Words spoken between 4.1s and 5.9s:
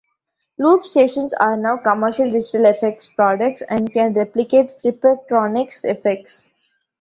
replicate Frippertronics